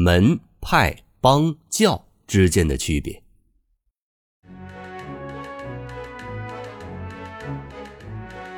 [0.00, 3.20] 门派帮教之间的区别。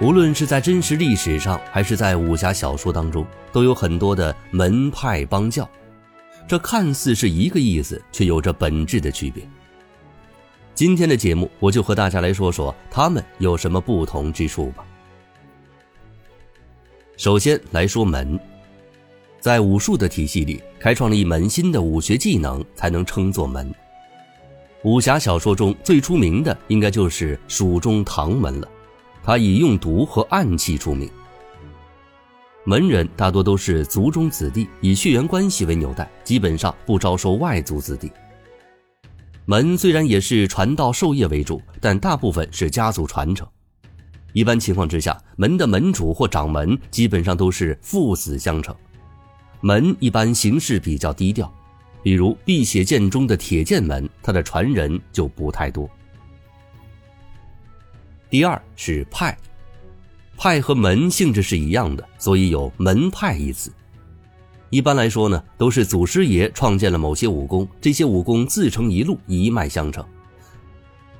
[0.03, 5.67] 无论是在真实历史上，还是在武侠小说当中，都有很多的门派帮教。
[6.47, 9.43] 这看似是一个意思，却有着本质的区别。
[10.75, 14.85] 今天的节目，我就和大家来说说他们有什么不同之处吧。
[17.17, 18.39] 首先来说门，
[19.41, 23.73] 在武术的体系里，开创了一门新的武学技能，才能称作门。
[24.85, 28.69] 武侠小说中最出名的，应该就是蜀中唐门了。
[29.23, 31.11] 他以用毒和暗器出名。
[32.65, 38.11] 门人大多都是族中子弟，以血缘关系为纽带，基本上不招收外族子弟。
[39.47, 43.47] 门虽然也是传道授业为主，但大部分是家族传承。
[44.35, 48.75] 一般情况之下，门的门主或掌门基本上都是父子相承。
[49.61, 51.53] 门一般形式比较低调，
[52.03, 55.89] 比如辟邪剑中的铁剑门，他的传人就不太多。
[58.31, 59.37] 第二是派，
[60.37, 63.71] 派和门性质是一样的，所以有门派一词。
[64.71, 70.03] 一般来说呢，都是祖师爷创建了某些武功，这些武功自成一路，一脉相承。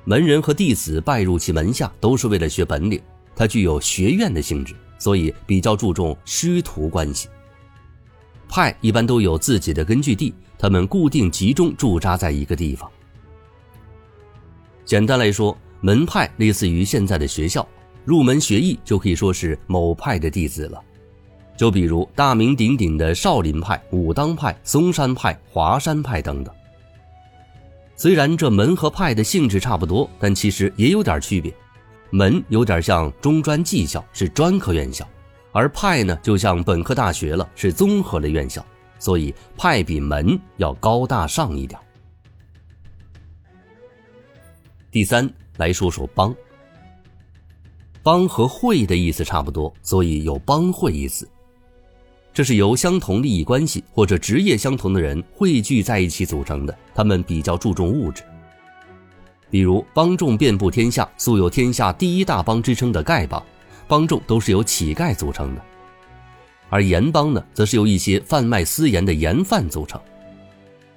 [0.05, 2.99] 门人和弟子拜入其门下，都是为了学本领，
[3.35, 7.27] 它具有学院的性质，所以比较注重师徒关系。
[8.51, 12.87] 派一般都有自己的根据地，他们固定集中驻扎在一个地方。
[14.85, 15.57] 简单来说。
[15.83, 17.67] 门派类似于现在的学校，
[18.05, 20.79] 入门学艺就可以说是某派的弟子了。
[21.57, 26.53] 就比如大名鼎鼎的少林派、武当派、嵩山派、华山派等等。
[27.95, 31.51] 虽然这门和派的性质差不多，但其实也有点区别。
[32.11, 35.03] 门有点像中专技校，是专科院校；
[35.51, 38.65] 而派呢，就像本科大学了，是综合的院校。
[38.99, 41.79] 所以派比门要高大上一点。
[44.89, 45.31] 第三。
[45.57, 46.33] 来说说帮，
[48.01, 51.29] 帮和会的意思差不多，所以有帮会意思。
[52.33, 58.23] 这是由相同利益关系或者职业相同的人汇聚在一起组成的，他们比较注重物质。
[59.51, 63.45] 比如帮众遍布天下，素有天下第一大帮之称的丐帮，
[63.91, 65.61] 帮众都是由乞丐组成的；
[66.69, 69.99] 而盐帮呢，则是由一些贩卖私盐的盐贩组成。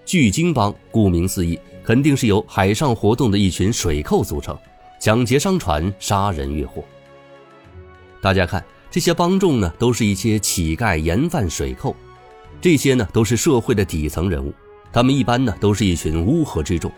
[0.06, 1.58] 巨鲸帮顾名思义。
[1.82, 4.56] 肯定是由海上活动的一群水寇组成，
[4.98, 6.82] 抢劫商船，杀人越货。
[8.22, 11.94] 大家看，这些帮众呢，都是一些乞丐、盐贩、水寇，
[12.58, 14.54] 这些呢都是社会的底层人物。
[14.90, 16.90] 他们一般呢都是一群乌合之众。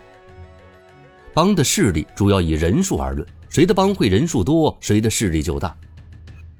[1.33, 5.75] 帮的势力主要以人数而论，谁的帮会人数多，谁的势力就大。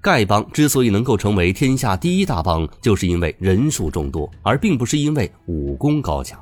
[0.08, 6.42] 丐帮之所以能够成为天下第一大帮，就是因为人数众多，而并不是因为武功高强。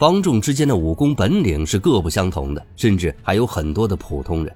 [0.00, 4.52] 帮众之间的武功本领是各不相同的，甚至还有很多的普通人。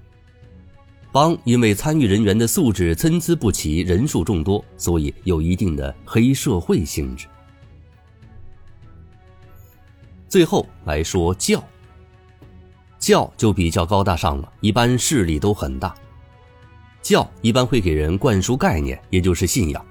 [1.12, 7.28] 帮因为参与人员的素质参差不齐，人数众多，所以有一定的黑社会性质。
[10.28, 11.62] 最后来说教，
[12.98, 15.94] 教就比较高大上了，一般势力都很大。
[17.02, 19.84] 教一般会给人灌输概念，也就是信仰，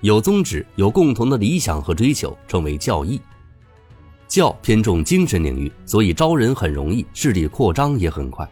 [0.00, 3.20] 有宗旨，有共同的理想和追求，称为教义。
[4.26, 8.48] 教偏重精神领域，所以招人很容易，势力扩张也很快。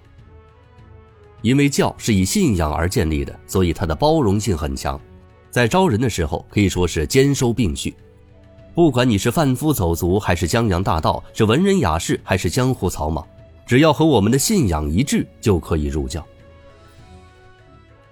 [1.43, 5.01] 因为教是以信仰而建立的，所以它的包容性很强，
[5.51, 7.95] 在招人的时候可以说是兼收并蓄。
[8.75, 13.27] 不管你是贩夫走卒，还是江洋大盗，是文人雅士，还是江湖草莽，
[13.67, 16.25] 只要和我们的信仰一致，就可以入教。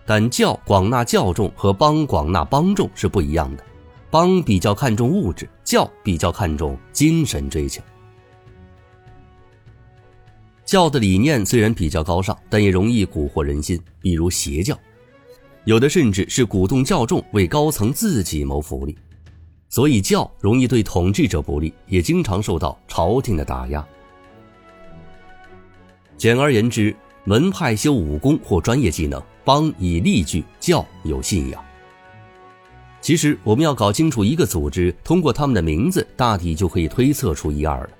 [0.06, 3.64] 但教广纳教众和帮广纳帮众是不一样的。
[4.08, 7.82] 帮比较看重物质，教比较看重精神追求。
[10.64, 14.78] 教的理念虽然比较高尚，但也容易蛊惑人心，比如邪教，
[15.64, 18.96] 有的甚至是鼓动教众为高层自己谋福利，
[19.68, 23.86] 所以教容易对统治者不利，也经常受到朝廷的打压。
[26.16, 31.64] 简而言之，门派修武功或专业技能，帮以利聚，教有信仰。
[33.00, 37.90] 其实我们要搞清楚一个组织，通过他们的名字，大体就可以推测出一二了。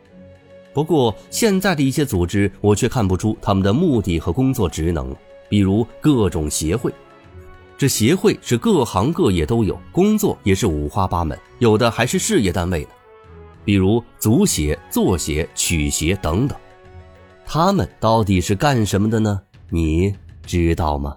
[0.75, 5.17] 不过现在的一些组织，我却看不出他们的目的和工作职能了。
[5.49, 6.93] 比如各种协会，
[7.79, 12.89] 这协会是各行各业都有，工作也是五花八门，有的还是事业单位呢。
[13.65, 16.59] 比如足协、作协、曲协等等，
[17.45, 19.41] 他们到底是干什么的呢？
[19.71, 20.13] 你
[20.45, 21.17] 知道吗？